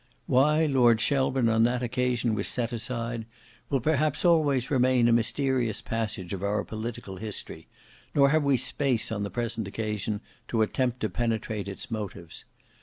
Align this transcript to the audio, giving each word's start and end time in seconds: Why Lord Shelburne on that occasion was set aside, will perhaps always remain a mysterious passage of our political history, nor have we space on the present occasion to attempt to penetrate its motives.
Why 0.25 0.65
Lord 0.65 0.99
Shelburne 0.99 1.47
on 1.47 1.61
that 1.65 1.83
occasion 1.83 2.33
was 2.33 2.47
set 2.47 2.71
aside, 2.73 3.27
will 3.69 3.79
perhaps 3.81 4.25
always 4.25 4.71
remain 4.71 5.07
a 5.07 5.11
mysterious 5.13 5.79
passage 5.79 6.33
of 6.33 6.41
our 6.41 6.63
political 6.63 7.17
history, 7.17 7.67
nor 8.15 8.29
have 8.29 8.41
we 8.43 8.57
space 8.57 9.11
on 9.11 9.21
the 9.21 9.29
present 9.29 9.67
occasion 9.67 10.21
to 10.47 10.63
attempt 10.63 11.01
to 11.01 11.09
penetrate 11.11 11.67
its 11.67 11.91
motives. 11.91 12.45